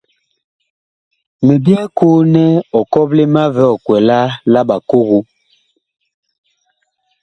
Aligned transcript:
Mi 1.45 1.53
byɛɛ 1.63 1.85
koo 1.97 2.17
nɛ 2.33 2.43
ɔ 2.77 2.79
kɔple 2.91 3.23
má 3.33 3.43
vi 3.55 3.63
ɔkwɛlaa 3.73 4.27
la 4.51 4.61
bakogo. 4.69 5.19